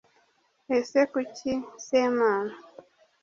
[0.77, 1.51] Ese kuki
[1.87, 2.53] Semana